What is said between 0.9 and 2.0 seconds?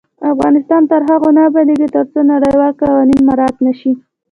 تر هغو نه ابادیږي،